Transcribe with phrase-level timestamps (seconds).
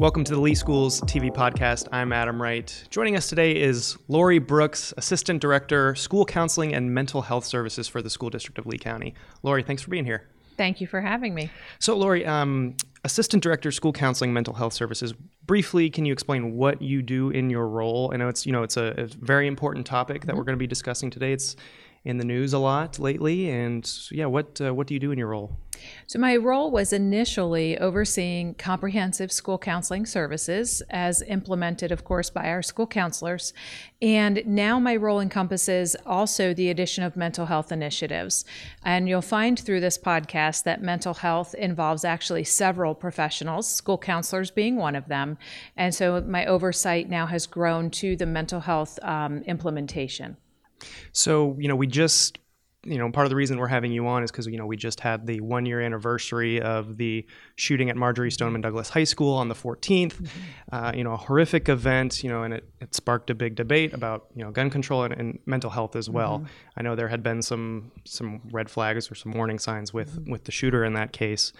[0.00, 1.86] Welcome to the Lee Schools TV podcast.
[1.92, 2.84] I'm Adam Wright.
[2.88, 8.00] Joining us today is Lori Brooks, Assistant Director, School Counseling and Mental Health Services for
[8.00, 9.12] the School District of Lee County.
[9.42, 10.26] Lori, thanks for being here.
[10.56, 11.50] Thank you for having me.
[11.80, 15.12] So, Lori, um, Assistant Director, School Counseling, Mental Health Services.
[15.44, 18.10] Briefly, can you explain what you do in your role?
[18.14, 20.38] I know it's you know it's a, a very important topic that mm-hmm.
[20.38, 21.34] we're going to be discussing today.
[21.34, 21.56] It's
[22.06, 23.50] in the news a lot lately.
[23.50, 25.58] And yeah, what uh, what do you do in your role?
[26.06, 32.48] So my role was initially overseeing comprehensive school counseling services, as implemented, of course, by
[32.48, 33.52] our school counselors.
[34.02, 38.44] And now my role encompasses also the addition of mental health initiatives.
[38.84, 44.50] And you'll find through this podcast that mental health involves actually several professionals, school counselors
[44.50, 45.38] being one of them.
[45.76, 50.36] And so my oversight now has grown to the mental health um, implementation.
[51.12, 52.38] So, you know, we just,
[52.84, 54.76] you know, part of the reason we're having you on is because, you know, we
[54.76, 57.26] just had the one year anniversary of the
[57.56, 60.14] shooting at Marjory Stoneman Douglas High School on the 14th.
[60.14, 60.26] Mm-hmm.
[60.72, 63.92] Uh, you know, a horrific event, you know, and it, it sparked a big debate
[63.92, 66.38] about, you know, gun control and, and mental health as well.
[66.38, 66.46] Mm-hmm.
[66.78, 70.30] I know there had been some some red flags or some warning signs with mm-hmm.
[70.30, 71.52] with the shooter in that case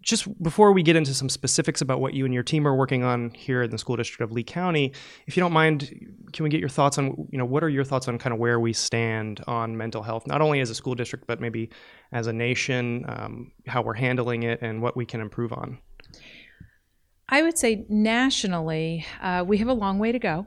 [0.00, 3.04] just before we get into some specifics about what you and your team are working
[3.04, 4.92] on here in the school district of Lee County,
[5.26, 5.90] if you don't mind,
[6.32, 8.38] can we get your thoughts on you know what are your thoughts on kind of
[8.38, 11.70] where we stand on mental health, not only as a school district but maybe
[12.12, 15.78] as a nation, um, how we're handling it, and what we can improve on.
[17.28, 20.46] I would say nationally, uh, we have a long way to go.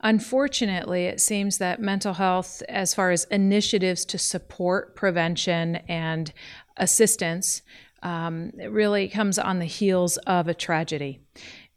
[0.00, 6.32] Unfortunately, it seems that mental health, as far as initiatives to support prevention and
[6.76, 7.62] assistance,
[8.04, 11.20] um, it really comes on the heels of a tragedy.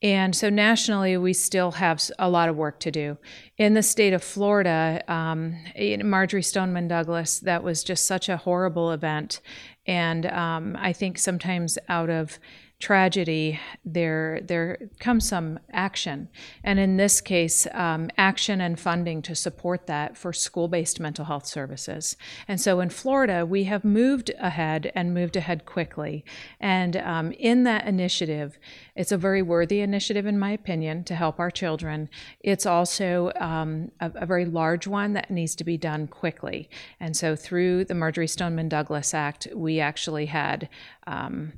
[0.04, 3.18] And so nationally, we still have a lot of work to do.
[3.58, 5.56] In the state of Florida, um,
[6.04, 9.42] Marjory Stoneman Douglas, that was just such a horrible event.
[9.88, 12.38] And um, I think sometimes out of
[12.80, 16.30] tragedy, there there comes some action,
[16.64, 21.48] and in this case, um, action and funding to support that for school-based mental health
[21.48, 22.16] services.
[22.48, 26.24] And so, in Florida, we have moved ahead and moved ahead quickly.
[26.60, 28.60] And um, in that initiative,
[28.96, 32.10] it's a very worthy initiative, in my opinion, to help our children.
[32.42, 36.70] It's also um, a, a very large one that needs to be done quickly.
[37.00, 40.70] And so, through the Marjory Stoneman Douglas Act, we actually had
[41.08, 41.54] um,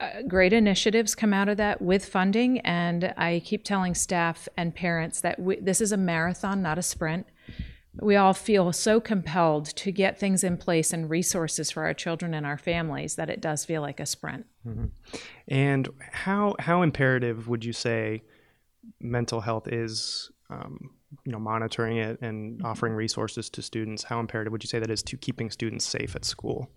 [0.00, 2.60] uh, great initiatives come out of that with funding.
[2.60, 6.82] And I keep telling staff and parents that we, this is a marathon, not a
[6.82, 7.26] sprint.
[8.00, 12.34] We all feel so compelled to get things in place and resources for our children
[12.34, 14.46] and our families that it does feel like a sprint.
[14.66, 14.86] Mm-hmm.
[15.48, 18.22] And how how imperative would you say
[19.00, 20.30] mental health is?
[20.48, 20.90] Um,
[21.24, 24.04] you know, monitoring it and offering resources to students.
[24.04, 26.70] How imperative would you say that is to keeping students safe at school?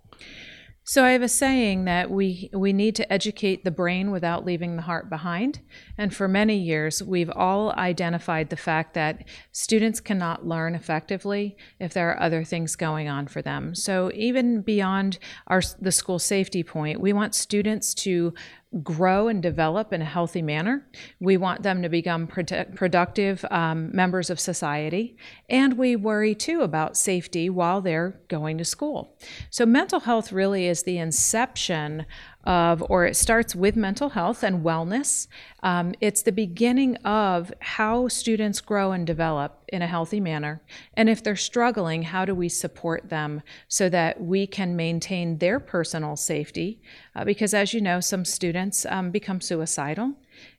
[0.85, 4.75] So I have a saying that we we need to educate the brain without leaving
[4.75, 5.61] the heart behind.
[5.97, 9.23] And for many years, we've all identified the fact that
[9.53, 13.73] students cannot learn effectively if there are other things going on for them.
[13.75, 18.33] So even beyond our the school safety point, we want students to
[18.81, 20.87] grow and develop in a healthy manner.
[21.19, 25.15] We want them to become produ- productive um, members of society.
[25.49, 29.15] And we worry too about safety while they're going to school.
[29.49, 32.05] So, mental health really is the inception
[32.43, 35.27] of, or it starts with mental health and wellness.
[35.61, 40.61] Um, it's the beginning of how students grow and develop in a healthy manner.
[40.95, 45.59] And if they're struggling, how do we support them so that we can maintain their
[45.59, 46.81] personal safety?
[47.15, 50.13] Uh, because as you know, some students um, become suicidal.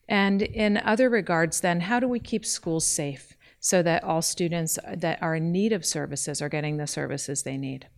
[0.08, 4.78] And in other regards, then, how do we keep schools safe so that all students
[4.94, 7.88] that are in need of services are getting the services they need?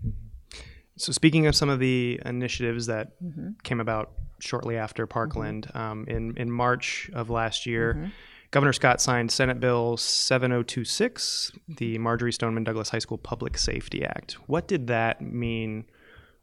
[0.96, 1.00] Mm-hmm.
[1.00, 3.50] So, speaking of some of the initiatives that mm-hmm.
[3.62, 5.78] came about shortly after Parkland, mm-hmm.
[5.78, 8.06] um, in in March of last year, mm-hmm.
[8.50, 14.34] Governor Scott signed Senate Bill 7026, the Marjory Stoneman Douglas High School Public Safety Act.
[14.46, 15.84] What did that mean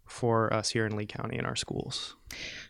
[0.05, 2.15] for us here in Lee County in our schools?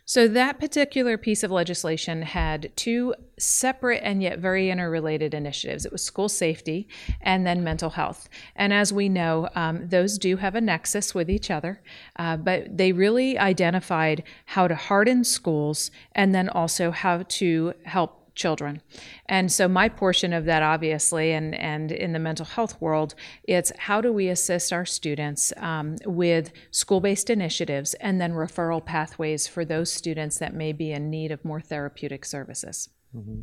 [0.06, 5.86] So, that particular piece of legislation had two separate and yet very interrelated initiatives.
[5.86, 6.88] It was school safety
[7.22, 8.28] and then mental health.
[8.54, 11.80] And as we know, um, those do have a nexus with each other,
[12.16, 18.23] uh, but they really identified how to harden schools and then also how to help
[18.34, 18.82] children.
[19.26, 23.14] And so my portion of that obviously and and in the mental health world,
[23.44, 29.46] it's how do we assist our students um, with school-based initiatives and then referral pathways
[29.46, 32.88] for those students that may be in need of more therapeutic services.
[33.16, 33.40] Mm-hmm.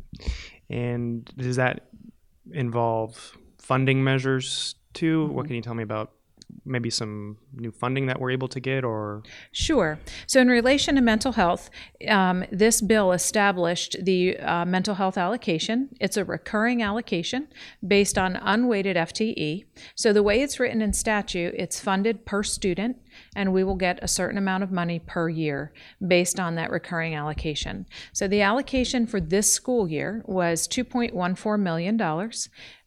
[0.74, 1.88] And does that
[2.52, 5.24] involve funding measures too?
[5.24, 5.34] Mm-hmm.
[5.34, 6.12] What can you tell me about
[6.64, 9.98] maybe some new funding that we're able to get or Sure.
[10.26, 11.70] So, in relation to mental health,
[12.08, 15.88] um, this bill established the uh, mental health allocation.
[16.00, 17.48] It's a recurring allocation
[17.86, 19.64] based on unweighted FTE.
[19.94, 22.96] So, the way it's written in statute, it's funded per student,
[23.34, 25.72] and we will get a certain amount of money per year
[26.06, 27.86] based on that recurring allocation.
[28.12, 32.00] So, the allocation for this school year was $2.14 million.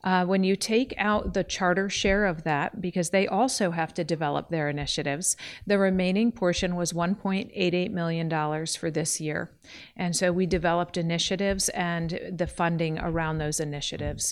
[0.03, 4.03] Uh, when you take out the charter share of that, because they also have to
[4.03, 5.35] develop their initiatives,
[5.65, 9.49] the remaining portion was $1.88 million for this year.
[9.97, 14.31] And so we developed initiatives and the funding around those initiatives.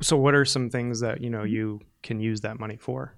[0.00, 3.14] So, what are some things that you know you can use that money for?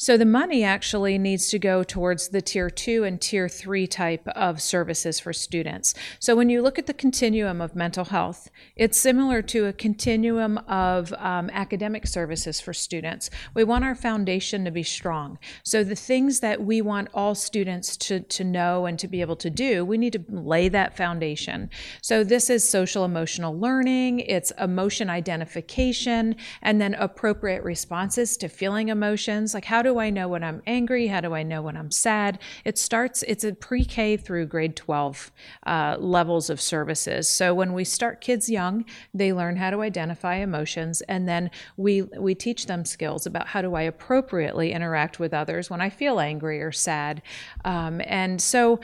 [0.00, 4.28] So the money actually needs to go towards the tier two and tier three type
[4.28, 5.92] of services for students.
[6.20, 10.58] So when you look at the continuum of mental health, it's similar to a continuum
[10.68, 13.28] of um, academic services for students.
[13.54, 15.36] We want our foundation to be strong.
[15.64, 19.34] So the things that we want all students to, to know and to be able
[19.34, 21.70] to do, we need to lay that foundation.
[22.02, 28.90] So this is social emotional learning, it's emotion identification, and then appropriate responses to feeling
[28.90, 29.54] emotions.
[29.54, 31.06] Like how do do I know when I'm angry?
[31.06, 32.38] How do I know when I'm sad?
[32.64, 35.32] It starts, it's a pre K through grade 12
[35.66, 37.26] uh, levels of services.
[37.26, 42.02] So when we start kids young, they learn how to identify emotions, and then we,
[42.02, 46.20] we teach them skills about how do I appropriately interact with others when I feel
[46.20, 47.22] angry or sad.
[47.64, 48.80] Um, and so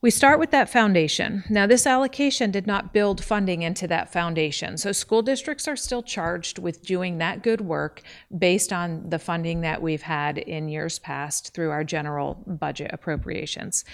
[0.00, 1.42] we start with that foundation.
[1.48, 4.78] Now, this allocation did not build funding into that foundation.
[4.78, 8.02] So, school districts are still charged with doing that good work
[8.36, 13.84] based on the funding that we've had in years past through our general budget appropriations.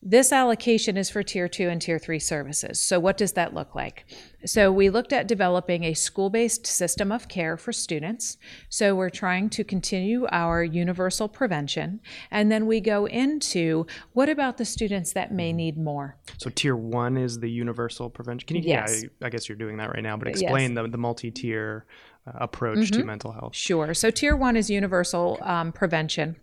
[0.00, 2.80] This allocation is for tier two and tier three services.
[2.80, 4.06] So, what does that look like?
[4.46, 8.38] So, we looked at developing a school based system of care for students.
[8.68, 12.00] So, we're trying to continue our universal prevention.
[12.30, 16.16] And then we go into what about the students that may need more?
[16.38, 18.46] So, tier one is the universal prevention.
[18.46, 19.02] Can you, yes.
[19.02, 20.82] yeah, I guess you're doing that right now, but explain yes.
[20.84, 21.86] the, the multi tier
[22.24, 23.00] uh, approach mm-hmm.
[23.00, 23.56] to mental health.
[23.56, 23.92] Sure.
[23.94, 26.36] So, tier one is universal um, prevention.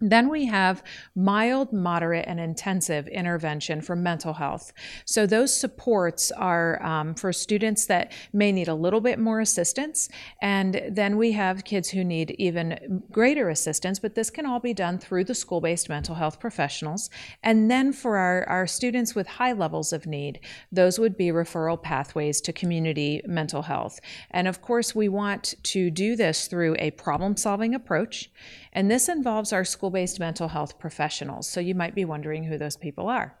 [0.00, 0.82] Then we have
[1.14, 4.72] mild, moderate, and intensive intervention for mental health.
[5.04, 10.08] So, those supports are um, for students that may need a little bit more assistance.
[10.40, 14.74] And then we have kids who need even greater assistance, but this can all be
[14.74, 17.10] done through the school based mental health professionals.
[17.42, 20.40] And then for our, our students with high levels of need,
[20.72, 24.00] those would be referral pathways to community mental health.
[24.30, 28.30] And of course, we want to do this through a problem solving approach.
[28.72, 31.48] And this involves our school based mental health professionals.
[31.48, 33.36] So you might be wondering who those people are.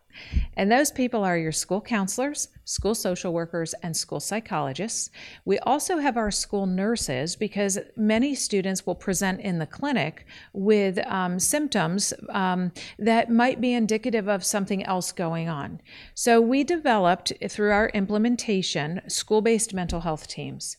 [0.56, 5.10] And those people are your school counselors, school social workers, and school psychologists.
[5.44, 10.98] We also have our school nurses because many students will present in the clinic with
[11.06, 15.80] um, symptoms um, that might be indicative of something else going on.
[16.14, 20.76] So we developed through our implementation school based mental health teams.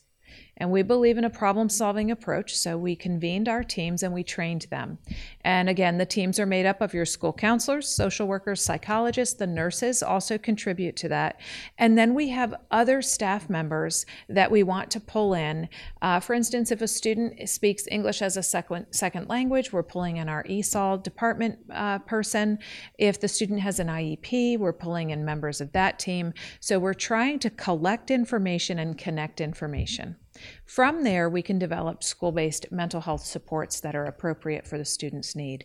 [0.62, 4.22] And we believe in a problem solving approach, so we convened our teams and we
[4.22, 4.96] trained them.
[5.40, 9.46] And again, the teams are made up of your school counselors, social workers, psychologists, the
[9.48, 11.40] nurses also contribute to that.
[11.78, 15.68] And then we have other staff members that we want to pull in.
[16.00, 20.18] Uh, for instance, if a student speaks English as a second, second language, we're pulling
[20.18, 22.60] in our ESOL department uh, person.
[22.98, 26.32] If the student has an IEP, we're pulling in members of that team.
[26.60, 30.18] So we're trying to collect information and connect information.
[30.64, 34.84] From there, we can develop school based mental health supports that are appropriate for the
[34.84, 35.64] student's need.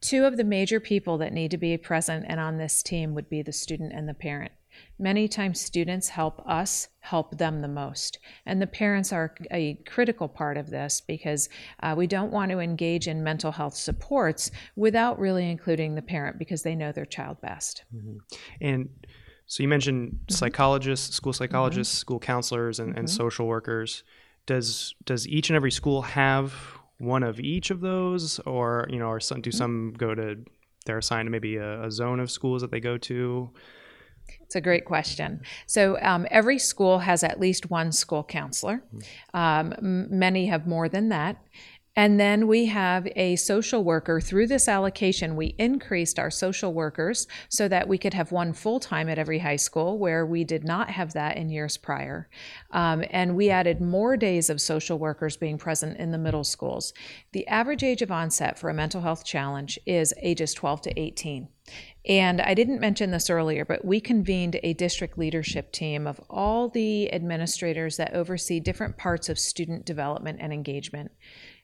[0.00, 3.30] Two of the major people that need to be present and on this team would
[3.30, 4.52] be the student and the parent.
[4.98, 8.18] Many times, students help us help them the most.
[8.46, 11.48] And the parents are a critical part of this because
[11.82, 16.38] uh, we don't want to engage in mental health supports without really including the parent
[16.38, 17.84] because they know their child best.
[17.94, 18.16] Mm-hmm.
[18.60, 18.88] And
[19.52, 20.32] so you mentioned mm-hmm.
[20.32, 22.00] psychologists, school psychologists, mm-hmm.
[22.00, 23.14] school counselors, and, and mm-hmm.
[23.14, 24.02] social workers.
[24.46, 26.54] Does does each and every school have
[26.96, 29.58] one of each of those, or you know, or some, do mm-hmm.
[29.58, 30.42] some go to
[30.86, 33.50] they're assigned to maybe a, a zone of schools that they go to?
[34.40, 35.42] It's a great question.
[35.66, 38.82] So um, every school has at least one school counselor.
[38.94, 39.36] Mm-hmm.
[39.36, 41.36] Um, many have more than that.
[41.94, 44.20] And then we have a social worker.
[44.20, 48.80] Through this allocation, we increased our social workers so that we could have one full
[48.80, 52.30] time at every high school, where we did not have that in years prior.
[52.70, 56.94] Um, and we added more days of social workers being present in the middle schools.
[57.32, 61.48] The average age of onset for a mental health challenge is ages 12 to 18.
[62.08, 66.68] And I didn't mention this earlier, but we convened a district leadership team of all
[66.68, 71.12] the administrators that oversee different parts of student development and engagement.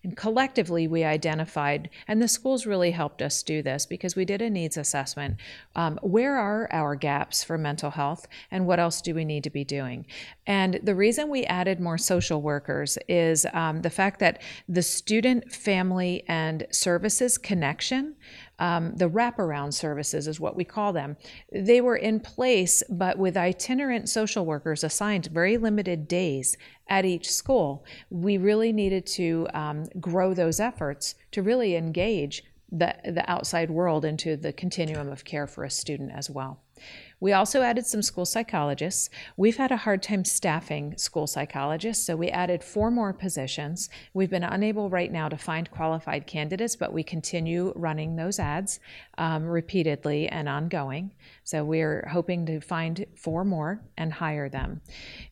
[0.09, 4.41] And collectively, we identified, and the schools really helped us do this because we did
[4.41, 5.37] a needs assessment.
[5.77, 9.51] Um, where are our gaps for mental health, and what else do we need to
[9.51, 10.07] be doing?
[10.47, 15.53] And the reason we added more social workers is um, the fact that the student,
[15.53, 18.17] family, and services connection
[18.59, 21.17] um, the wraparound services is what we call them.
[21.53, 26.57] They were in place, but with itinerant social workers assigned very limited days
[26.89, 32.95] at each school, we really needed to um, grow those efforts to really engage the,
[33.05, 36.61] the outside world into the continuum of care for a student as well.
[37.21, 39.11] We also added some school psychologists.
[39.37, 43.89] We've had a hard time staffing school psychologists, so we added four more positions.
[44.15, 48.79] We've been unable right now to find qualified candidates, but we continue running those ads
[49.17, 51.11] um, repeatedly and ongoing.
[51.43, 54.81] So we're hoping to find four more and hire them.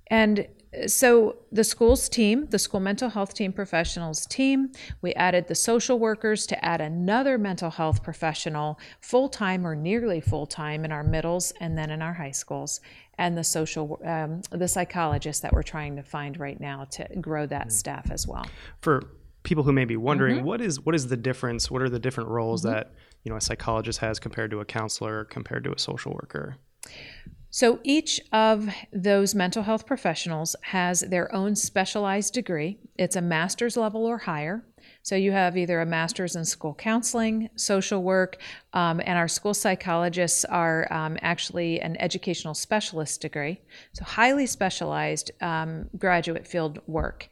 [0.09, 0.47] And
[0.87, 5.99] so the school's team, the school mental health team professionals team, we added the social
[5.99, 11.03] workers to add another mental health professional full time or nearly full time in our
[11.03, 12.81] middles and then in our high schools,
[13.19, 17.47] and the social um, the psychologists that we're trying to find right now to grow
[17.47, 17.71] that mm-hmm.
[17.71, 18.47] staff as well.
[18.81, 19.03] For
[19.45, 20.47] people who may be wondering, mm-hmm.
[20.47, 21.71] what is what is the difference?
[21.71, 22.75] What are the different roles mm-hmm.
[22.75, 22.93] that
[23.25, 26.57] you know a psychologist has compared to a counselor, compared to a social worker?
[27.57, 32.77] So each of those mental health professionals has their own specialized degree.
[32.99, 34.63] It's a master's level or higher.
[35.03, 38.37] So you have either a master's in school counseling, social work,
[38.75, 43.63] um, and our school psychologists are um, actually an educational specialist degree.
[43.95, 47.31] So highly specialized um, graduate field work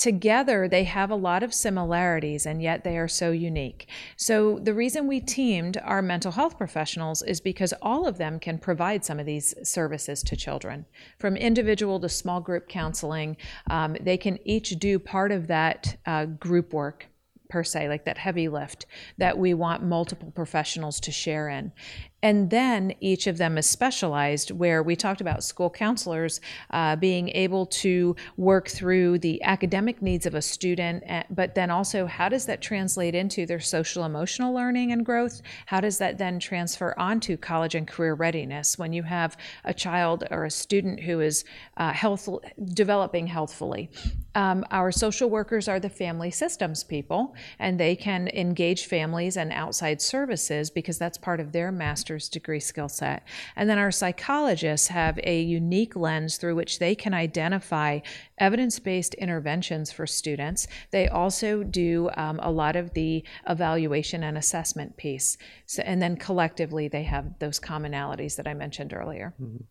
[0.00, 3.88] together they have a lot of similarities and yet they are so unique.
[4.16, 8.58] So the reason we teamed our mental health professionals is because all of them can
[8.58, 10.86] provide some of these services to children.
[11.18, 13.36] From individual to small group counseling,
[13.68, 17.06] um, they can each do part of that uh, group work
[17.50, 18.86] per se, like that heavy lift
[19.18, 21.72] that we want multiple professionals to share in.
[22.22, 27.30] And then each of them is specialized, where we talked about school counselors uh, being
[27.30, 32.28] able to work through the academic needs of a student, eh, but then also how
[32.28, 35.40] does that translate into their social emotional learning and growth?
[35.66, 40.24] How does that then transfer onto college and career readiness when you have a child
[40.30, 41.44] or a student who is
[41.78, 42.28] uh, health,
[42.74, 43.90] developing healthfully?
[44.34, 49.52] Um, our social workers are the family systems people, and they can engage families and
[49.52, 53.22] outside services because that's part of their master master's degree skill set.
[53.56, 58.00] And then our psychologists have a unique lens through which they can identify
[58.38, 60.66] evidence based interventions for students.
[60.90, 65.38] They also do um, a lot of the evaluation and assessment piece.
[65.66, 69.34] So, and then collectively, they have those commonalities that I mentioned earlier.
[69.40, 69.64] Mm-hmm.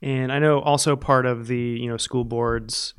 [0.00, 2.94] And I know also part of the you know school boards.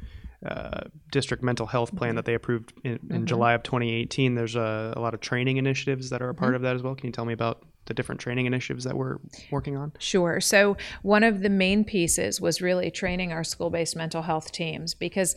[0.46, 2.15] Uh, district mental health plan mm-hmm.
[2.15, 3.25] that they approved in, in mm-hmm.
[3.25, 4.36] July of 2018.
[4.36, 6.55] There's a, a, lot of training initiatives that are a part mm-hmm.
[6.55, 6.96] of that as well.
[6.96, 9.17] Can you tell me about the different training initiatives that we're
[9.51, 9.91] working on?
[10.00, 10.39] Sure.
[10.39, 14.93] So, one of the main pieces was really training our school based mental health teams
[14.93, 15.36] because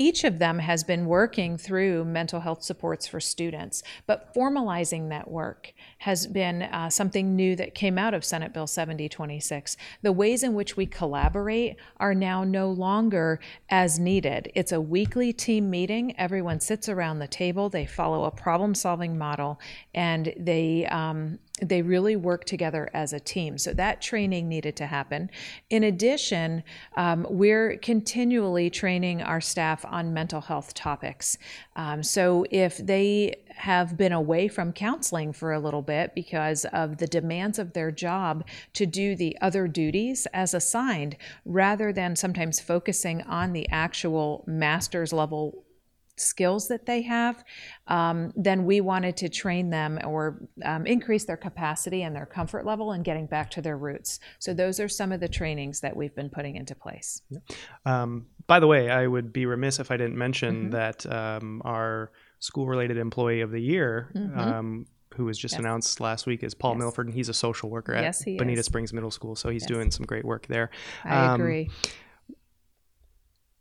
[0.00, 5.30] each of them has been working through mental health supports for students, but formalizing that
[5.30, 9.76] work has been uh, something new that came out of Senate Bill 7026.
[10.00, 14.50] The ways in which we collaborate are now no longer as needed.
[14.54, 16.18] It's a weekly team meeting.
[16.18, 19.60] Everyone sits around the table, they follow a problem solving model,
[19.92, 23.58] and they um, they really work together as a team.
[23.58, 25.30] So that training needed to happen.
[25.68, 26.62] In addition,
[26.96, 31.38] um, we're continually training our staff on mental health topics.
[31.76, 36.96] Um, so if they have been away from counseling for a little bit because of
[36.96, 42.58] the demands of their job to do the other duties as assigned, rather than sometimes
[42.58, 45.64] focusing on the actual master's level
[46.20, 47.44] skills that they have,
[47.88, 52.64] um, then we wanted to train them or um, increase their capacity and their comfort
[52.64, 54.20] level in getting back to their roots.
[54.38, 57.22] So those are some of the trainings that we've been putting into place.
[57.84, 60.70] Um, by the way, I would be remiss if I didn't mention mm-hmm.
[60.70, 64.10] that um, our school-related employee of the year.
[64.14, 65.58] Mm-hmm um, who was just yes.
[65.58, 66.78] announced last week is Paul yes.
[66.78, 68.66] Milford, and he's a social worker at yes, Bonita is.
[68.66, 69.34] Springs Middle School.
[69.34, 70.70] So he's doing some great work there.
[71.04, 71.70] I um, agree.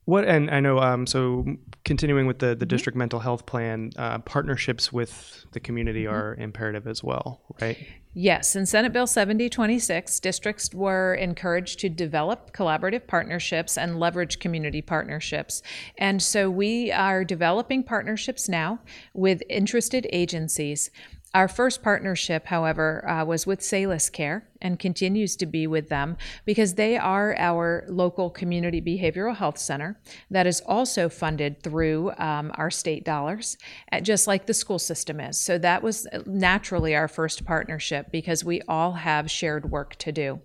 [0.09, 1.45] What and I know um, so
[1.85, 2.67] continuing with the the mm-hmm.
[2.67, 6.15] district mental health plan, uh, partnerships with the community mm-hmm.
[6.15, 7.77] are imperative as well, right?
[8.15, 14.81] Yes, in Senate Bill 7026, districts were encouraged to develop collaborative partnerships and leverage community
[14.81, 15.61] partnerships.
[15.95, 18.79] And so we are developing partnerships now
[19.13, 20.89] with interested agencies
[21.33, 26.17] our first partnership, however, uh, was with Salus Care and continues to be with them
[26.45, 29.99] because they are our local community behavioral health center
[30.29, 33.57] that is also funded through um, our state dollars,
[33.91, 35.37] uh, just like the school system is.
[35.39, 40.41] So that was naturally our first partnership because we all have shared work to do.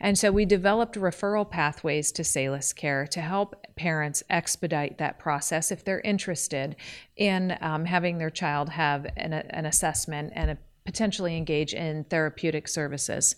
[0.00, 5.70] And so we developed referral pathways to Salus Care to help parents expedite that process
[5.70, 6.76] if they're interested
[7.16, 12.68] in um, having their child have an, an assessment and a potentially engage in therapeutic
[12.68, 13.36] services.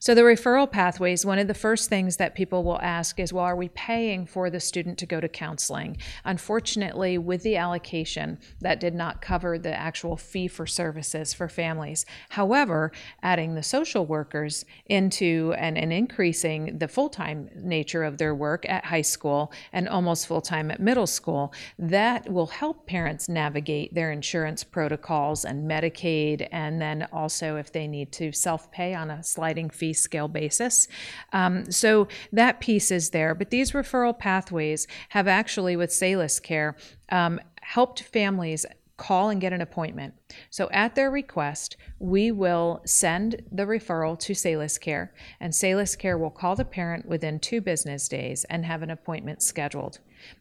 [0.00, 3.44] So, the referral pathways, one of the first things that people will ask is, well,
[3.44, 5.98] are we paying for the student to go to counseling?
[6.24, 12.04] Unfortunately, with the allocation, that did not cover the actual fee for services for families.
[12.30, 12.90] However,
[13.22, 18.68] adding the social workers into and, and increasing the full time nature of their work
[18.68, 23.94] at high school and almost full time at middle school, that will help parents navigate
[23.94, 29.10] their insurance protocols and Medicaid and then also if they need to self pay on
[29.10, 30.88] a sliding fee scale basis.
[31.32, 33.34] Um, so that piece is there.
[33.34, 36.76] But these referral pathways have actually, with Salus Care,
[37.10, 38.64] um, helped families
[38.96, 40.14] call and get an appointment.
[40.50, 46.18] So, at their request, we will send the referral to Salus Care, and Salus Care
[46.18, 50.00] will call the parent within two business days and have an appointment scheduled.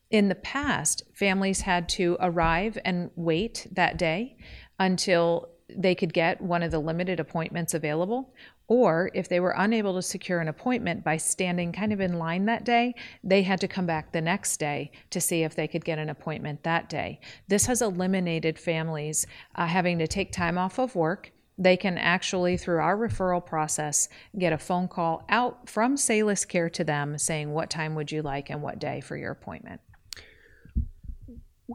[0.09, 4.37] In the past, families had to arrive and wait that day
[4.79, 8.33] until they could get one of the limited appointments available,
[8.67, 12.45] or if they were unable to secure an appointment by standing kind of in line
[12.45, 15.83] that day, they had to come back the next day to see if they could
[15.83, 17.19] get an appointment that day.
[17.47, 21.31] This has eliminated families uh, having to take time off of work.
[21.57, 26.69] They can actually, through our referral process, get a phone call out from Salus Care
[26.69, 29.81] to them saying, What time would you like and what day for your appointment?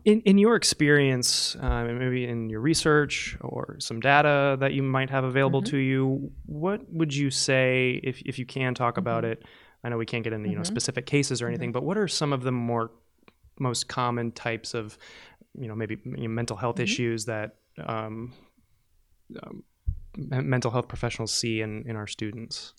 [0.05, 5.11] In, in your experience, uh, maybe in your research or some data that you might
[5.11, 5.71] have available mm-hmm.
[5.71, 9.01] to you, what would you say, if, if you can talk mm-hmm.
[9.01, 9.45] about it?
[9.85, 10.73] I know we can't get into you know mm-hmm.
[10.73, 11.73] specific cases or anything, mm-hmm.
[11.73, 12.93] but what are some of the more
[13.59, 14.97] most common types of
[15.59, 16.85] you know maybe you know, mental health mm-hmm.
[16.85, 18.33] issues that um,
[19.43, 19.65] um,
[20.17, 22.75] mental health professionals see in, in our students?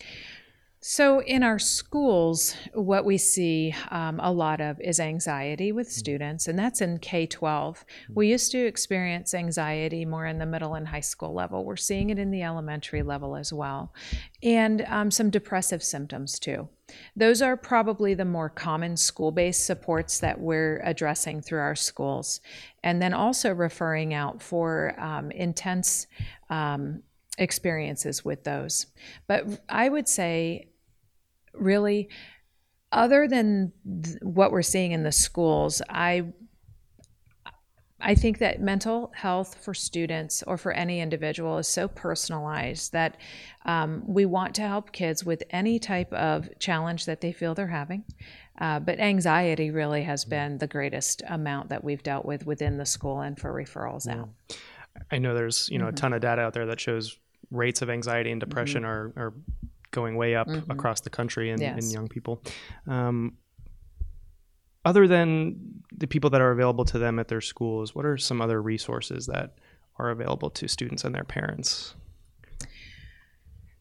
[0.85, 5.97] So, in our schools, what we see um, a lot of is anxiety with mm-hmm.
[5.97, 7.77] students, and that's in K 12.
[7.77, 8.13] Mm-hmm.
[8.13, 11.63] We used to experience anxiety more in the middle and high school level.
[11.63, 13.93] We're seeing it in the elementary level as well,
[14.43, 16.67] and um, some depressive symptoms too.
[17.15, 22.41] Those are probably the more common school based supports that we're addressing through our schools,
[22.83, 26.07] and then also referring out for um, intense
[26.49, 27.03] um,
[27.37, 28.87] experiences with those.
[29.27, 30.67] But I would say
[31.53, 32.09] really
[32.91, 33.71] other than
[34.03, 36.23] th- what we're seeing in the schools i
[38.03, 43.17] I think that mental health for students or for any individual is so personalized that
[43.65, 47.67] um, we want to help kids with any type of challenge that they feel they're
[47.67, 48.03] having.
[48.59, 52.85] Uh, but anxiety really has been the greatest amount that we've dealt with within the
[52.85, 54.29] school and for referrals out.
[55.09, 55.95] I know there's you know mm-hmm.
[55.95, 57.17] a ton of data out there that shows
[57.51, 59.19] rates of anxiety and depression mm-hmm.
[59.19, 59.33] are, are
[59.93, 60.69] going way up mm-hmm.
[60.69, 61.85] across the country in, yes.
[61.85, 62.43] in young people.
[62.85, 63.37] Um,
[64.83, 68.41] other than the people that are available to them at their schools, what are some
[68.41, 69.55] other resources that
[69.97, 71.95] are available to students and their parents?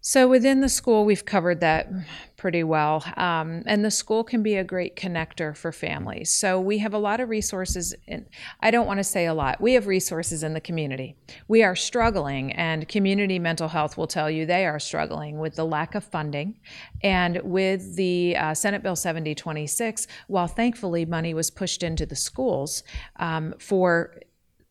[0.05, 1.89] So within the school, we've covered that
[2.37, 3.05] pretty well.
[3.17, 6.33] Um, and the school can be a great connector for families.
[6.33, 7.95] So we have a lot of resources.
[8.09, 8.27] In,
[8.59, 9.61] I don't want to say a lot.
[9.61, 11.15] We have resources in the community.
[11.47, 15.65] We are struggling, and community mental health will tell you they are struggling with the
[15.65, 16.59] lack of funding.
[17.05, 22.83] And with the uh, Senate Bill 7026, while thankfully money was pushed into the schools
[23.21, 24.17] um, for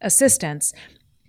[0.02, 0.74] assistance,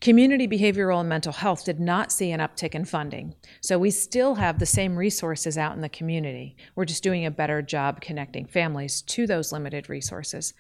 [0.03, 3.37] Community behavioral and mental health did not see an uptick in funding.
[3.61, 6.57] So we still have the same resources out in the community.
[6.75, 10.55] We're just doing a better job connecting families to those limited resources.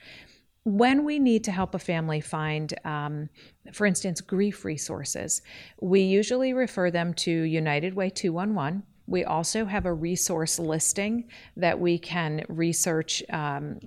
[0.63, 3.29] When we need to help a family find, um,
[3.73, 5.43] for instance, grief resources,
[5.81, 8.85] we usually refer them to United Way 211.
[9.09, 13.81] We also have a resource listing that we can research um,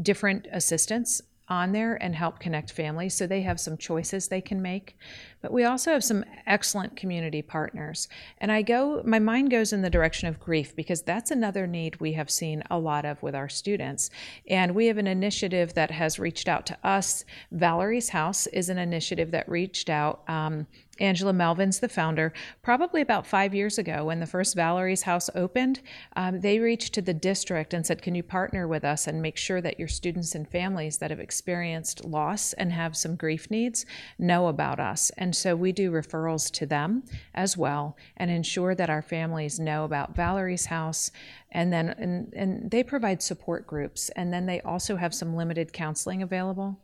[0.00, 4.60] different assistance on there and help connect families so they have some choices they can
[4.60, 4.96] make.
[5.40, 8.08] But we also have some excellent community partners.
[8.38, 12.00] And i go my mind goes in the direction of grief because that's another need
[12.00, 14.10] we have seen a lot of with our students.
[14.48, 17.24] And we have an initiative that has reached out to us.
[17.52, 20.66] Valerie's house is an initiative that reached out um,
[20.98, 22.32] Angela Melvin's the founder.
[22.62, 25.80] Probably about five years ago, when the first Valerie's House opened,
[26.14, 29.36] um, they reached to the district and said, Can you partner with us and make
[29.36, 33.86] sure that your students and families that have experienced loss and have some grief needs
[34.18, 35.10] know about us?
[35.16, 37.04] And so we do referrals to them
[37.34, 41.10] as well and ensure that our families know about Valerie's house.
[41.52, 44.10] And then and, and they provide support groups.
[44.10, 46.80] And then they also have some limited counseling available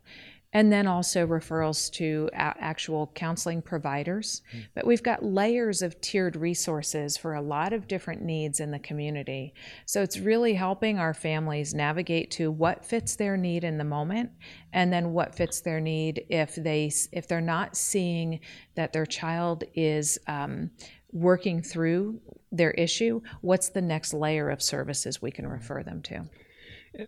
[0.53, 4.43] and then also referrals to actual counseling providers.
[4.55, 4.67] Mm.
[4.75, 8.79] But we've got layers of tiered resources for a lot of different needs in the
[8.79, 9.53] community.
[9.85, 14.29] So it's really helping our families navigate to what fits their need in the moment
[14.71, 18.39] and then what fits their need if they if they're not seeing
[18.75, 20.69] that their child is um,
[21.11, 22.19] working through
[22.51, 26.25] their issue, what's the next layer of services we can refer them to?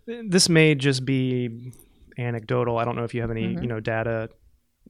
[0.06, 1.72] This may just be
[2.18, 2.78] anecdotal.
[2.78, 3.62] I don't know if you have any, mm-hmm.
[3.62, 4.30] you know, data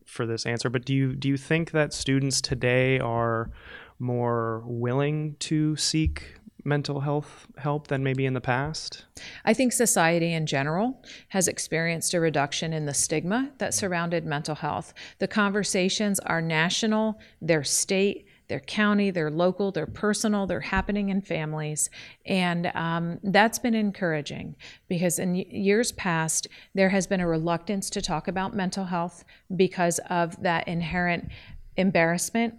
[0.04, 3.50] for this answer, but do you do you think that students today are
[3.98, 9.04] more willing to seek mental health help than maybe in the past?
[9.44, 14.56] I think society in general has experienced a reduction in the stigma that surrounded mental
[14.56, 14.92] health.
[15.18, 21.20] The conversations are national, they're state, their county, their local, their personal, they're happening in
[21.20, 21.90] families.
[22.24, 24.56] And um, that's been encouraging
[24.88, 29.98] because in years past, there has been a reluctance to talk about mental health because
[30.10, 31.28] of that inherent
[31.76, 32.54] embarrassment,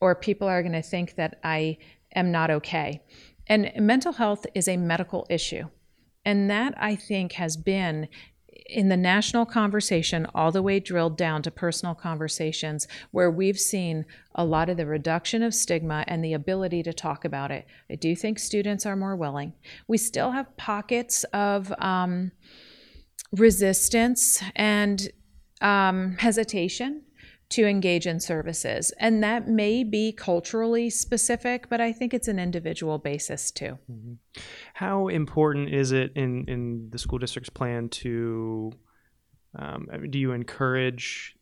[0.00, 1.78] or people are going to think that I
[2.14, 3.02] am not okay.
[3.46, 5.68] And mental health is a medical issue.
[6.24, 8.08] And that I think has been
[8.66, 14.04] in the national conversation, all the way drilled down to personal conversations, where we've seen
[14.34, 17.66] a lot of the reduction of stigma and the ability to talk about it.
[17.90, 19.52] I do think students are more willing.
[19.88, 22.32] We still have pockets of um,
[23.32, 25.08] resistance and
[25.60, 27.02] um, hesitation
[27.52, 28.92] to engage in services.
[28.98, 33.78] And that may be culturally specific, but I think it's an individual basis too.
[33.90, 34.14] Mm-hmm.
[34.74, 38.72] How important is it in, in the school district's plan to,
[39.58, 41.36] um, do you encourage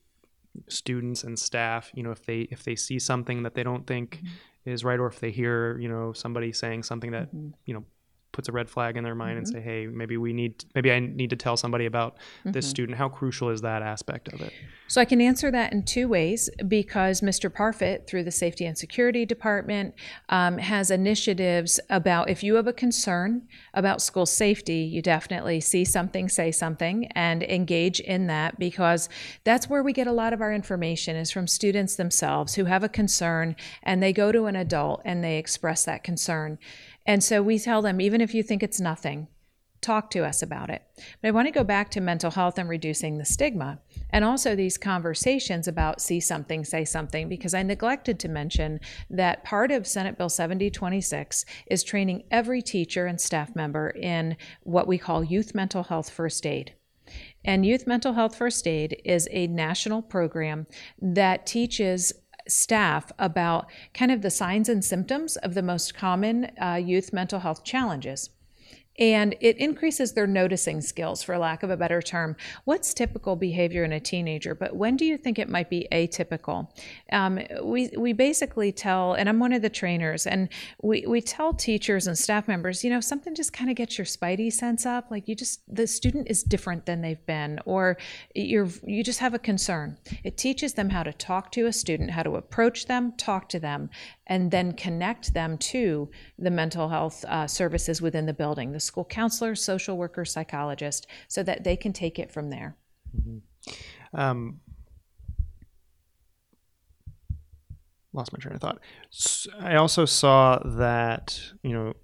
[0.68, 4.16] students and staff, you know, if they, if they see something that they don't think
[4.16, 4.70] mm-hmm.
[4.70, 7.50] is right, or if they hear, you know, somebody saying something that, mm-hmm.
[7.66, 7.84] you know,
[8.32, 9.38] puts a red flag in their mind mm-hmm.
[9.38, 12.52] and say, hey, maybe we need, maybe I need to tell somebody about mm-hmm.
[12.52, 12.96] this student.
[12.98, 14.52] How crucial is that aspect of it?
[14.90, 17.48] So I can answer that in two ways because Mr.
[17.48, 19.94] Parfit, through the Safety and Security Department,
[20.30, 25.84] um, has initiatives about if you have a concern about school safety, you definitely see
[25.84, 29.08] something, say something, and engage in that because
[29.44, 32.82] that's where we get a lot of our information is from students themselves who have
[32.82, 36.58] a concern and they go to an adult and they express that concern.
[37.06, 39.28] And so we tell them, even if you think it's nothing,
[39.80, 40.82] talk to us about it.
[41.20, 44.54] But I want to go back to mental health and reducing the stigma, and also
[44.54, 49.86] these conversations about see something, say something, because I neglected to mention that part of
[49.86, 55.54] Senate Bill 7026 is training every teacher and staff member in what we call youth
[55.54, 56.74] mental health first aid.
[57.44, 60.68] And Youth Mental Health First Aid is a national program
[61.02, 62.12] that teaches
[62.50, 67.40] staff about kind of the signs and symptoms of the most common uh, youth mental
[67.40, 68.30] health challenges
[68.98, 72.36] and it increases their noticing skills for lack of a better term.
[72.64, 74.54] What's typical behavior in a teenager?
[74.54, 76.68] But when do you think it might be atypical?
[77.12, 80.48] Um, we, we basically tell and i'm one of the trainers and
[80.82, 84.04] we, we tell teachers and staff members you know something just kind of gets your
[84.04, 85.10] spidey sense up.
[85.10, 87.96] Like you just the student is different than they've been or
[88.34, 89.98] you're you just have a concern.
[90.24, 93.60] It teaches them how to talk to a student how to approach them talk to
[93.60, 93.90] them
[94.30, 99.04] and then connect them to the mental health uh, services within the building, the school
[99.04, 102.76] counselor, social worker, psychologist, so that they can take it from there.
[103.14, 104.18] Mm-hmm.
[104.18, 104.60] Um,
[108.12, 108.78] lost my train of thought.
[109.58, 111.94] I also saw that you know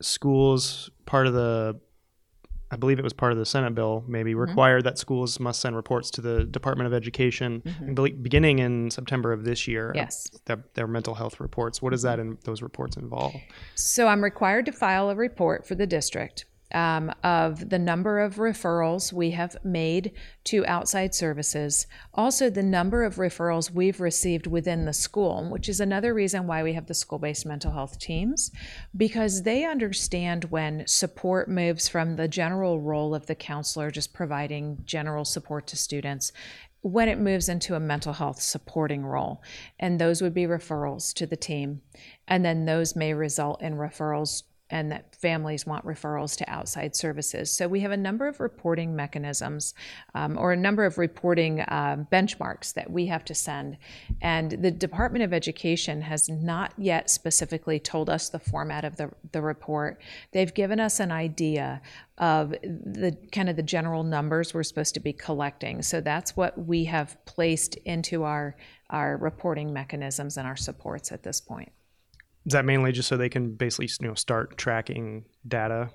[0.00, 1.78] schools part of the
[2.76, 4.40] I believe it was part of the Senate bill, maybe mm-hmm.
[4.40, 8.22] required that schools must send reports to the Department of Education mm-hmm.
[8.22, 9.92] beginning in September of this year.
[9.94, 10.30] Yes.
[10.44, 11.80] Their, their, mental health reports.
[11.80, 13.32] What does that in those reports involve?
[13.76, 18.36] So I'm required to file a report for the district um, of the number of
[18.36, 20.12] referrals we have made
[20.44, 25.80] to outside services, also the number of referrals we've received within the school, which is
[25.80, 28.50] another reason why we have the school based mental health teams,
[28.96, 34.78] because they understand when support moves from the general role of the counselor, just providing
[34.84, 36.32] general support to students,
[36.82, 39.42] when it moves into a mental health supporting role.
[39.78, 41.82] And those would be referrals to the team.
[42.28, 47.50] And then those may result in referrals and that families want referrals to outside services.
[47.50, 49.74] So we have a number of reporting mechanisms
[50.14, 53.76] um, or a number of reporting uh, benchmarks that we have to send.
[54.20, 59.10] And the Department of Education has not yet specifically told us the format of the,
[59.32, 60.00] the report.
[60.32, 61.80] They've given us an idea
[62.18, 65.82] of the kind of the general numbers we're supposed to be collecting.
[65.82, 68.56] So that's what we have placed into our,
[68.90, 71.70] our reporting mechanisms and our supports at this point.
[72.46, 75.90] Is that mainly just so they can basically you know start tracking data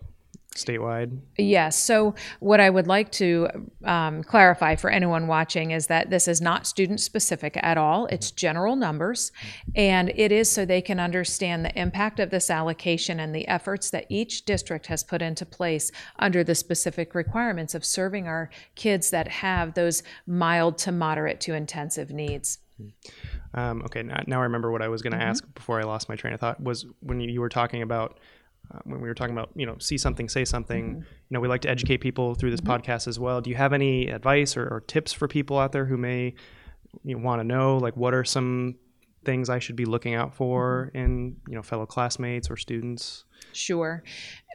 [0.54, 1.18] statewide?
[1.38, 1.82] Yes.
[1.82, 3.48] So, what I would like to
[3.86, 8.06] um, clarify for anyone watching is that this is not student specific at all.
[8.08, 9.32] It's general numbers,
[9.76, 13.90] and it is so they can understand the impact of this allocation and the efforts
[13.92, 19.10] that each district has put into place under the specific requirements of serving our kids
[19.12, 22.60] that have those mild to moderate to intensive needs.
[23.54, 25.28] Um, okay, now, now, I remember what I was going to mm-hmm.
[25.28, 26.62] ask before I lost my train of thought.
[26.62, 28.20] Was when you, you were talking about
[28.74, 30.90] uh, when we were talking about you know see something, say something.
[30.90, 31.00] Mm-hmm.
[31.00, 32.72] You know, we like to educate people through this mm-hmm.
[32.72, 33.42] podcast as well.
[33.42, 36.34] Do you have any advice or, or tips for people out there who may
[37.04, 38.76] you know, want to know like what are some
[39.24, 40.98] things I should be looking out for mm-hmm.
[40.98, 43.26] in you know fellow classmates or students?
[43.54, 44.04] Sure.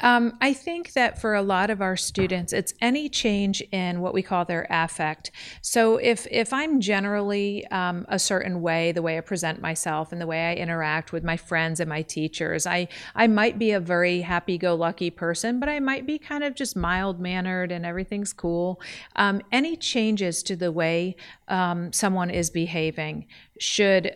[0.02, 4.12] Um, I think that for a lot of our students, it's any change in what
[4.12, 5.30] we call their affect.
[5.62, 10.20] So if if I'm generally um, a certain way, the way I present myself and
[10.20, 13.80] the way I interact with my friends and my teachers, I I might be a
[13.80, 18.80] very happy-go-lucky person, but I might be kind of just mild-mannered and everything's cool.
[19.16, 21.16] Um, any changes to the way
[21.48, 23.26] um, someone is behaving
[23.58, 24.14] should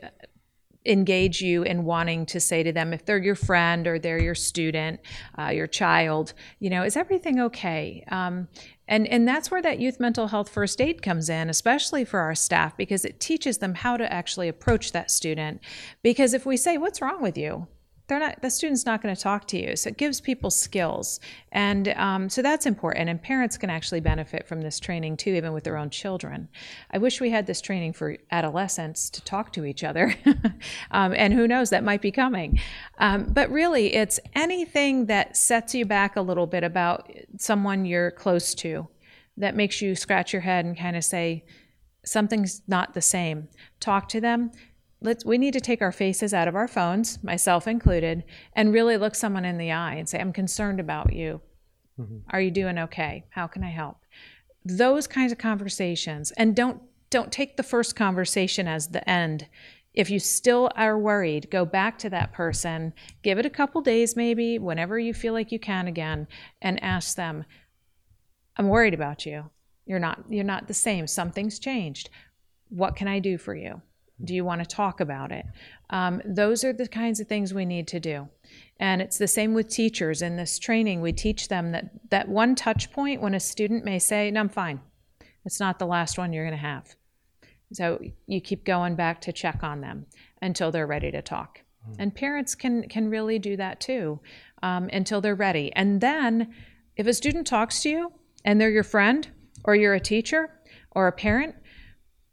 [0.86, 4.34] engage you in wanting to say to them if they're your friend or they're your
[4.34, 4.98] student
[5.38, 8.02] uh, your child you know is everything okay?
[8.08, 8.48] Um,
[8.88, 12.34] and and that's where that youth mental health first aid comes in especially for our
[12.34, 15.60] staff because it teaches them how to actually approach that student.
[16.02, 17.68] Because if we say what's wrong with you
[18.10, 19.76] they're not the student's not going to talk to you.
[19.76, 21.20] So it gives people skills.
[21.52, 23.08] And um, so that's important.
[23.08, 26.48] And parents can actually benefit from this training too even with their own children.
[26.90, 30.14] I wish we had this training for adolescents to talk to each other.
[30.92, 32.58] Um, and who knows that might be coming.
[32.98, 38.10] Um, but really it's anything that sets you back a little bit about someone you're
[38.10, 38.88] close to
[39.36, 41.44] that makes you scratch your head and kind of say
[42.04, 43.48] something's not the same.
[43.78, 44.50] Talk to them
[45.00, 48.96] let's we need to take our faces out of our phones myself included and really
[48.96, 51.40] look someone in the eye and say i'm concerned about you.
[51.98, 52.18] Mm-hmm.
[52.30, 53.24] are you doing okay?
[53.30, 53.98] How can i help?
[54.64, 59.48] Those kinds of conversations and don't don't take the first conversation as the end.
[59.92, 64.16] If you still are worried go back to that person give it a couple days
[64.16, 66.28] maybe whenever you feel like you can again
[66.62, 67.44] and ask them
[68.56, 69.50] i'm worried about you.
[69.86, 71.06] You're not you're not the same.
[71.06, 72.10] Something's changed.
[72.68, 73.82] What can i do for you
[74.24, 75.46] do you want to talk about it?
[75.90, 78.28] Um, those are the kinds of things we need to do.
[78.78, 80.22] And it's the same with teachers.
[80.22, 83.98] In this training, we teach them that that one touch point when a student may
[83.98, 84.80] say, No, I'm fine.
[85.44, 86.94] It's not the last one you're going to have.
[87.72, 90.06] So you keep going back to check on them
[90.42, 91.62] until they're ready to talk.
[91.88, 91.96] Mm.
[91.98, 94.20] And parents can, can really do that too
[94.62, 95.72] um, until they're ready.
[95.74, 96.52] And then
[96.96, 98.12] if a student talks to you
[98.44, 99.28] and they're your friend
[99.64, 100.50] or you're a teacher
[100.92, 101.54] or a parent,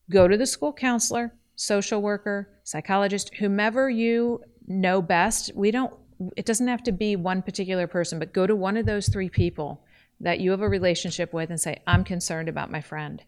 [0.09, 5.51] go to the school counselor social worker, psychologist, whomever you know best.
[5.55, 5.93] We don't,
[6.37, 9.29] it doesn't have to be one particular person, but go to one of those three
[9.29, 9.83] people
[10.21, 13.21] that you have a relationship with and say, I'm concerned about my friend.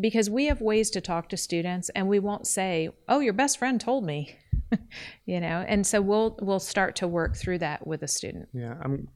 [0.00, 3.58] Because we have ways to talk to students and we won't say, Oh, your best
[3.58, 4.34] friend told me.
[5.26, 8.48] you know, and so we'll we'll start to work through that with a student.
[8.52, 9.08] Yeah, I'm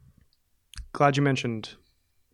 [0.93, 1.75] glad you mentioned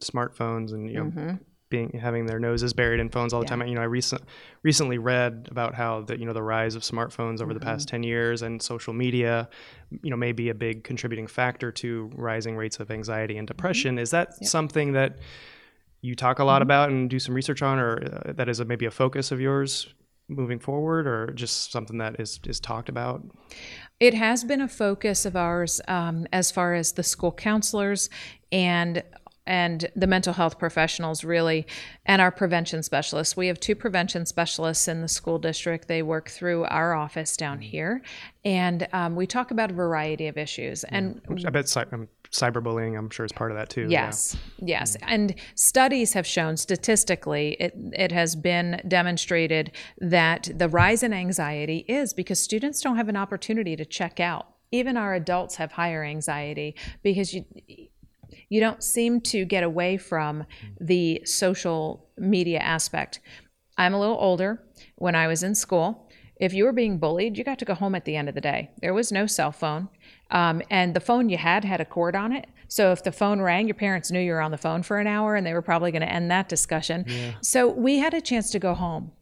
[0.01, 1.35] smartphones and you know mm-hmm
[1.69, 3.57] being having their noses buried in phones all the yeah.
[3.57, 3.67] time.
[3.67, 4.23] You know, I recent,
[4.63, 7.55] recently read about how the you know the rise of smartphones over mm-hmm.
[7.55, 9.49] the past ten years and social media,
[10.03, 13.57] you know, may be a big contributing factor to rising rates of anxiety and mm-hmm.
[13.57, 13.97] depression.
[13.97, 14.03] Mm-hmm.
[14.03, 14.49] Is that yep.
[14.49, 15.19] something that
[16.03, 16.63] you talk a lot mm-hmm.
[16.63, 19.41] about and do some research on, or uh, that is a, maybe a focus of
[19.41, 19.93] yours
[20.29, 23.23] moving forward, or just something that is is talked about?
[23.99, 28.11] It has been a focus of ours um, as far as the school counselors
[28.53, 29.03] and
[29.47, 31.67] and the mental health professionals really
[32.05, 33.37] and our prevention specialists.
[33.37, 35.89] We have two prevention specialists in the school district.
[35.89, 37.69] They work through our office down mm-hmm.
[37.69, 38.03] here.
[38.45, 40.85] And um, we talk about a variety of issues.
[40.85, 43.87] And i bet um, cyberbullying i'm sure is part of that too.
[43.89, 44.37] Yes.
[44.59, 44.81] Yeah.
[44.81, 44.97] yes.
[44.97, 45.09] Mm-hmm.
[45.09, 51.85] and studies have shown statistically it, it has been demonstrated that the rise in anxiety
[51.89, 54.49] is because students don't have an opportunity to check out.
[54.73, 57.45] Even our adults have higher anxiety because you
[58.49, 60.45] you don't seem to get away from
[60.81, 63.21] the social media aspect.
[63.77, 64.63] I'm a little older.
[64.97, 67.95] When I was in school, If you were being bullied, you got to go home
[67.95, 68.71] at the end of the day.
[68.83, 69.89] There was no cell phone.
[70.31, 72.47] Um, and the phone you had had a cord on it.
[72.69, 75.07] So if the phone rang, your parents knew you were on the phone for an
[75.07, 77.05] hour and they were probably going to end that discussion.
[77.07, 77.35] Yeah.
[77.41, 79.13] So we had a chance to go home.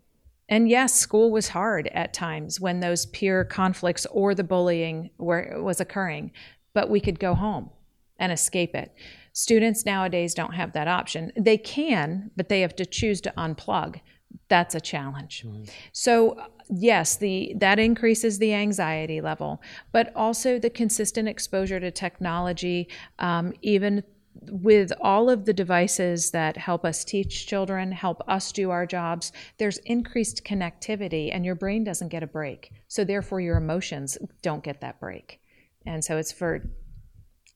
[0.48, 5.62] And yes, school was hard at times when those peer conflicts or the bullying were,
[5.62, 6.32] was occurring,
[6.74, 7.70] but we could go home
[8.18, 8.94] and escape it.
[9.32, 11.32] Students nowadays don't have that option.
[11.36, 14.00] They can, but they have to choose to unplug.
[14.48, 15.44] That's a challenge.
[15.44, 15.64] Mm-hmm.
[15.92, 16.36] So
[16.68, 23.52] yes, the that increases the anxiety level, but also the consistent exposure to technology, um,
[23.62, 24.02] even
[24.50, 29.32] with all of the devices that help us teach children, help us do our jobs,
[29.58, 32.72] there's increased connectivity and your brain doesn't get a break.
[32.88, 35.40] So, therefore, your emotions don't get that break.
[35.86, 36.68] And so, it's for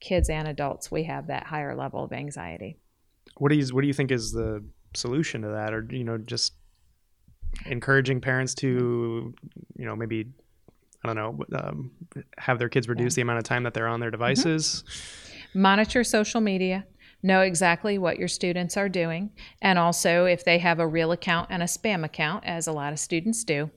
[0.01, 2.77] kids and adults, we have that higher level of anxiety.
[3.37, 5.73] What do you, what do you think is the solution to that?
[5.73, 6.55] Or, you know, just
[7.67, 9.35] encouraging parents to,
[9.77, 10.27] you know, maybe,
[11.05, 11.91] I don't know, um,
[12.39, 13.17] have their kids reduce yeah.
[13.17, 14.85] the amount of time that they're on their devices?
[14.87, 16.87] Mm-hmm Monitor social media.
[17.21, 19.31] Know exactly what your students are doing.
[19.61, 22.93] And also, if they have a real account and a spam account, as a lot
[22.93, 23.71] of students do,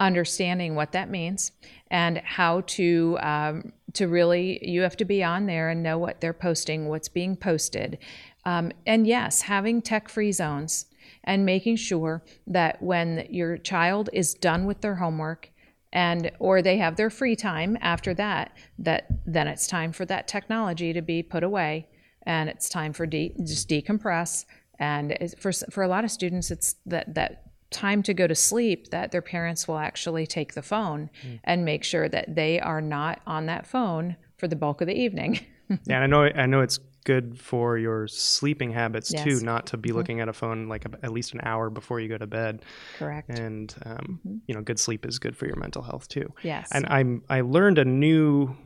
[0.00, 1.52] understanding what that means
[1.90, 6.20] and how to um, to really you have to be on there and know what
[6.20, 7.98] they're posting what's being posted.
[8.46, 10.86] Um, and yes having tech free zones
[11.24, 15.50] and making sure that when your child is done with their homework
[15.92, 20.26] and or they have their free time after that that then it's time for that
[20.26, 21.86] technology to be put away
[22.22, 24.46] and it's time for de- just decompress.
[24.78, 28.90] And for for a lot of students it's that that time to go to sleep
[28.90, 31.38] that their parents will actually take the phone mm.
[31.44, 34.98] and make sure that they are not on that phone for the bulk of the
[34.98, 39.24] evening yeah and i know i know it's good for your sleeping habits yes.
[39.24, 39.98] too, not to be mm-hmm.
[39.98, 42.62] looking at a phone like a, at least an hour before you go to bed.
[42.98, 43.30] Correct.
[43.30, 44.36] And um, mm-hmm.
[44.46, 46.32] you know, good sleep is good for your mental health too.
[46.42, 46.68] Yes.
[46.72, 48.56] And I'm I learned a new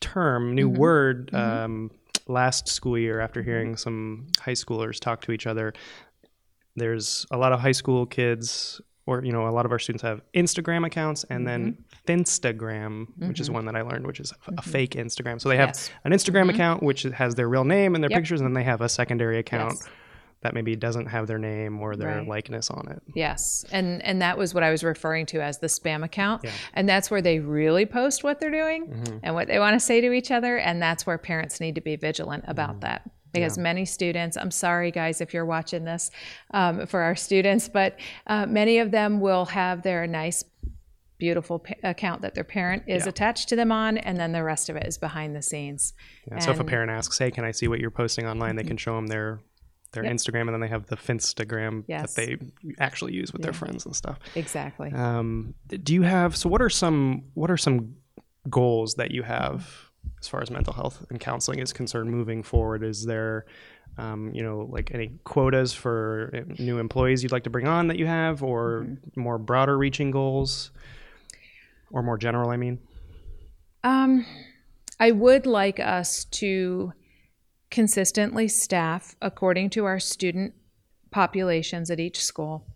[0.00, 0.80] term, new mm-hmm.
[0.80, 1.64] word mm-hmm.
[1.64, 1.90] um,
[2.28, 3.50] last school year after mm-hmm.
[3.50, 5.72] hearing some high schoolers talk to each other.
[6.76, 10.02] There's a lot of high school kids or you know a lot of our students
[10.02, 12.12] have instagram accounts and then mm-hmm.
[12.12, 13.28] finstagram mm-hmm.
[13.28, 13.56] which is mm-hmm.
[13.56, 14.70] one that i learned which is a, mm-hmm.
[14.70, 15.90] fake instagram so they have yes.
[16.04, 16.50] an instagram mm-hmm.
[16.50, 18.20] account which has their real name and their yep.
[18.20, 19.88] pictures and then they have a secondary account yes.
[20.42, 22.28] that maybe doesn't have their name or their right.
[22.28, 25.66] likeness on it yes and and that was what i was referring to as the
[25.66, 26.50] spam account yeah.
[26.74, 29.18] and that's where they really post what they're doing mm-hmm.
[29.22, 31.80] and what they want to say to each other and that's where parents need to
[31.80, 33.62] be vigilant about that because yeah.
[33.62, 36.10] many students, I'm sorry guys if you're watching this
[36.52, 40.44] um, for our students, but uh, many of them will have their nice
[41.18, 43.10] beautiful pa- account that their parent is yeah.
[43.10, 45.94] attached to them on, and then the rest of it is behind the scenes.
[46.28, 48.56] Yeah, so if a parent asks, "Hey, can I see what you're posting online?" Mm-hmm.
[48.58, 49.40] they can show them their
[49.92, 50.12] their yep.
[50.14, 52.14] Instagram, and then they have the Finstagram yes.
[52.14, 52.36] that they
[52.80, 53.46] actually use with yeah.
[53.46, 54.18] their friends and stuff.
[54.34, 54.90] Exactly.
[54.92, 56.36] Um, do you have?
[56.36, 57.94] So, what are some what are some
[58.50, 59.91] goals that you have
[60.22, 62.84] as far as mental health and counseling is concerned moving forward?
[62.84, 63.44] Is there,
[63.98, 67.88] um, you know, like any quotas for uh, new employees you'd like to bring on
[67.88, 69.20] that you have, or mm-hmm.
[69.20, 70.70] more broader reaching goals,
[71.90, 72.50] or more general?
[72.50, 72.78] I mean,
[73.82, 74.24] um,
[75.00, 76.92] I would like us to
[77.70, 80.54] consistently staff according to our student
[81.10, 82.71] populations at each school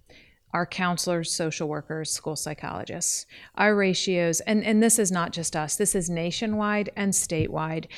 [0.57, 3.27] our counselors, social workers, school psychologists.
[3.57, 7.89] Our ratios, and, and this is not just us, this is nationwide and statewide.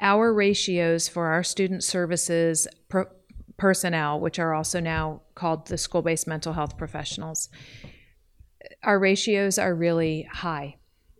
[0.00, 3.10] Our ratios for our student services pro-
[3.58, 7.50] personnel, which are also now called the school based mental health professionals,
[8.82, 10.76] our ratios are really high.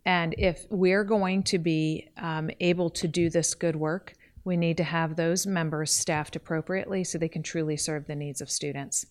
[0.07, 4.79] And if we're going to be um, able to do this good work, we need
[4.79, 9.05] to have those members staffed appropriately so they can truly serve the needs of students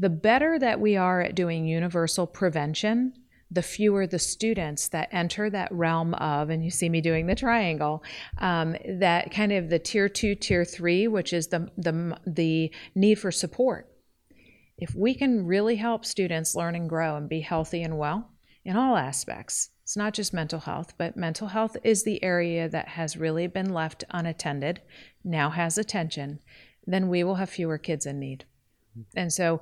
[0.00, 3.12] the better that we are at doing universal prevention,
[3.50, 7.34] the fewer the students that enter that realm of, and you see me doing the
[7.34, 8.02] triangle,
[8.38, 13.16] um, that kind of the tier two, tier three, which is the, the, the need
[13.16, 13.92] for support.
[14.78, 18.30] If we can really help students learn and grow and be healthy and well
[18.64, 22.88] in all aspects, it's not just mental health, but mental health is the area that
[22.88, 24.80] has really been left unattended,
[25.24, 26.38] now has attention,
[26.86, 28.46] then we will have fewer kids in need.
[29.14, 29.60] And so,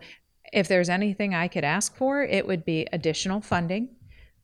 [0.52, 3.90] if there's anything I could ask for, it would be additional funding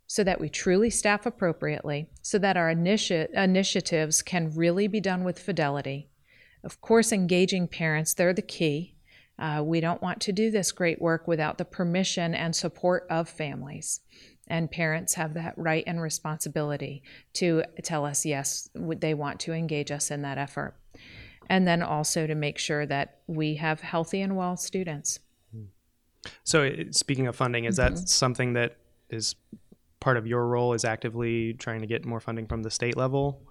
[0.06, 5.24] so that we truly staff appropriately, so that our initi- initiatives can really be done
[5.24, 6.08] with fidelity.
[6.62, 8.96] Of course, engaging parents, they're the key.
[9.38, 13.28] Uh, we don't want to do this great work without the permission and support of
[13.28, 14.00] families.
[14.46, 17.02] And parents have that right and responsibility
[17.34, 20.76] to tell us, yes, they want to engage us in that effort
[21.48, 25.20] and then also to make sure that we have healthy and well students.
[26.44, 27.94] So, speaking of funding, is mm-hmm.
[27.94, 28.76] that something that
[29.10, 29.34] is
[30.00, 33.42] part of your role is actively trying to get more funding from the state level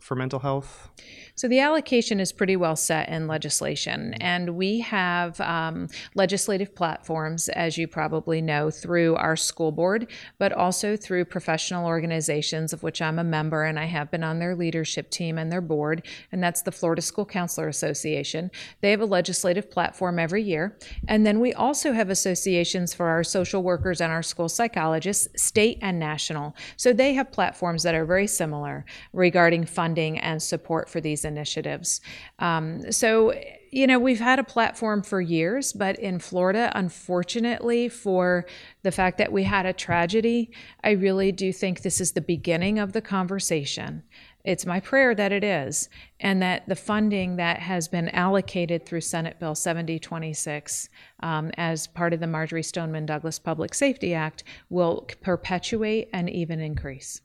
[0.00, 0.90] for mental health?
[1.34, 7.48] So the allocation is pretty well set in legislation, and we have um, legislative platforms,
[7.50, 13.00] as you probably know, through our school board, but also through professional organizations of which
[13.00, 16.42] I'm a member, and I have been on their leadership team and their board, and
[16.42, 18.50] that's the Florida School Counselor Association.
[18.80, 20.76] They have a legislative platform every year,
[21.08, 25.78] and then we also have associations for our social workers and our school psychologists, state
[25.80, 26.54] and national.
[26.76, 32.00] So they have platforms that are very similar regarding funding and support for these initiatives.
[32.38, 33.34] Um, so,
[33.70, 38.46] you know, we've had a platform for years, but in Florida, unfortunately, for
[38.82, 40.50] the fact that we had a tragedy,
[40.82, 44.02] I really do think this is the beginning of the conversation.
[44.42, 49.02] It's my prayer that it is, and that the funding that has been allocated through
[49.02, 50.88] Senate Bill 7026
[51.22, 56.58] um, as part of the Marjory Stoneman Douglas Public Safety Act will perpetuate and even
[56.58, 57.20] increase.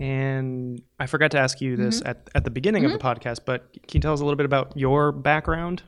[0.00, 2.08] And I forgot to ask you this mm-hmm.
[2.08, 2.94] at, at the beginning mm-hmm.
[2.94, 5.82] of the podcast, but can you tell us a little bit about your background?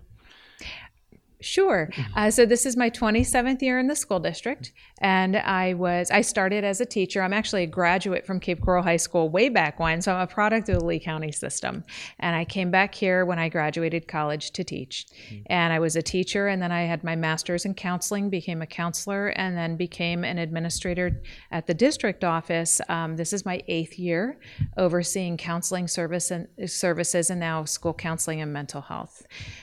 [1.40, 1.88] Sure.
[1.92, 2.18] Mm-hmm.
[2.18, 6.20] Uh, so this is my 27th year in the school district, and I was I
[6.20, 7.22] started as a teacher.
[7.22, 10.26] I'm actually a graduate from Cape Coral High School way back when, so I'm a
[10.26, 11.82] product of the Lee County system.
[12.18, 15.42] And I came back here when I graduated college to teach, mm-hmm.
[15.46, 18.66] and I was a teacher, and then I had my master's in counseling, became a
[18.66, 22.82] counselor, and then became an administrator at the district office.
[22.90, 24.38] Um, this is my eighth year
[24.76, 29.22] overseeing counseling service and services, and now school counseling and mental health.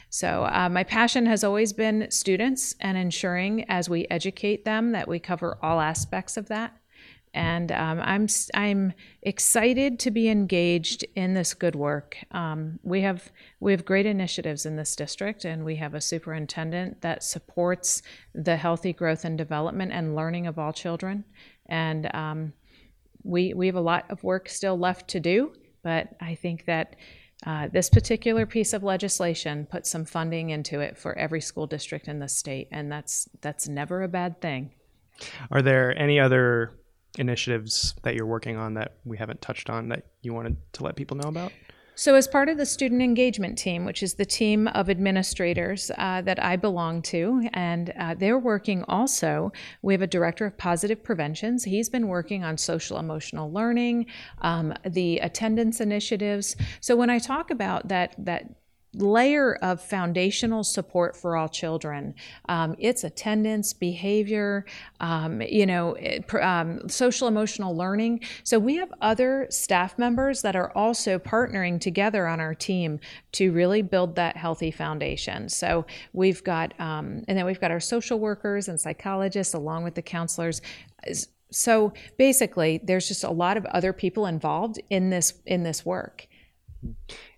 [0.10, 5.08] So, uh, my passion has always been students and ensuring as we educate them that
[5.08, 6.78] we cover all aspects of that.
[7.34, 12.18] And um, I'm, I'm excited to be engaged in this good work.
[12.32, 17.02] Um, we, have, we have great initiatives in this district, and we have a superintendent
[17.02, 18.02] that supports
[18.34, 21.26] the healthy growth and development and learning of all children.
[21.68, 22.54] And um,
[23.24, 25.54] we, we have a lot of work still left to do,
[25.84, 26.96] but I think that
[27.46, 32.08] uh, this particular piece of legislation puts some funding into it for every school district
[32.08, 34.72] in the state, and that's that's never a bad thing.
[35.52, 36.80] Are there any other
[37.18, 40.96] initiatives that you're working on that we haven't touched on that you wanted to let
[40.96, 41.52] people know about?
[42.00, 46.22] So, as part of the student engagement team, which is the team of administrators uh,
[46.22, 51.04] that I belong to, and uh, they're working also, we have a director of positive
[51.04, 51.64] preventions.
[51.64, 54.06] He's been working on social emotional learning,
[54.44, 56.56] um, the attendance initiatives.
[56.82, 58.46] So, when I talk about that, that
[58.98, 62.14] layer of foundational support for all children.
[62.50, 64.66] Um, it's attendance, behavior,
[65.00, 65.96] um, you know,
[66.42, 68.22] um, social emotional learning.
[68.44, 73.00] So we have other staff members that are also partnering together on our team
[73.34, 75.50] to really build that healthy foundation.
[75.50, 79.96] So we've got, um, and then we've got our social workers and psychologists along with
[79.96, 80.62] the counselors.
[81.52, 86.28] So basically, there's just a lot of other people involved in this in this work.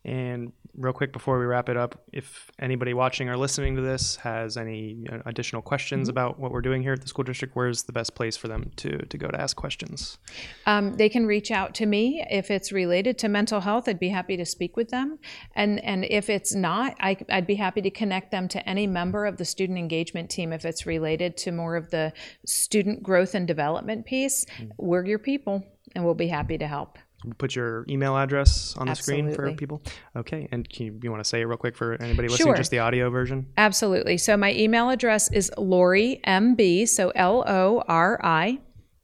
[0.03, 4.15] And real quick before we wrap it up, if anybody watching or listening to this
[4.17, 6.17] has any additional questions mm-hmm.
[6.17, 8.71] about what we're doing here at the school district, where's the best place for them
[8.77, 10.17] to, to go to ask questions?
[10.65, 13.87] Um, they can reach out to me if it's related to mental health.
[13.87, 15.19] I'd be happy to speak with them,
[15.55, 19.25] and and if it's not, I, would be happy to connect them to any member
[19.25, 22.13] of the student engagement team if it's related to more of the
[22.45, 24.45] student growth and development piece.
[24.45, 24.71] Mm-hmm.
[24.77, 25.63] We're your people,
[25.95, 26.97] and we'll be happy to help
[27.37, 29.33] put your email address on the Absolutely.
[29.33, 29.81] screen for people.
[30.15, 32.55] Okay, and you, you want to say it real quick for anybody listening, sure.
[32.55, 33.47] just the audio version?
[33.57, 34.17] Absolutely.
[34.17, 38.59] So my email address is Lori MB, so L O R I,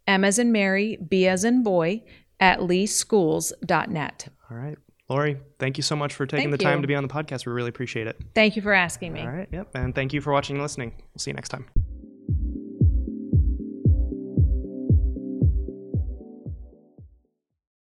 [0.07, 2.03] M as in Mary, B as in boy,
[2.39, 4.27] at leeschools.net.
[4.49, 4.77] All right.
[5.07, 6.81] Lori, thank you so much for taking thank the time you.
[6.81, 7.45] to be on the podcast.
[7.45, 8.19] We really appreciate it.
[8.33, 9.21] Thank you for asking me.
[9.21, 9.47] All right.
[9.51, 9.69] Yep.
[9.75, 10.93] And thank you for watching and listening.
[10.97, 11.65] We'll see you next time.